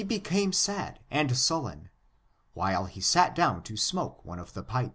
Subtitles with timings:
[0.07, 1.87] become sad and sullen,
[2.55, 4.89] while he sat down to smoke one of the pipes.